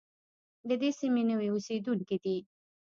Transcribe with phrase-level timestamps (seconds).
[0.67, 2.37] د دې سیمې نوي اوسېدونکي دي.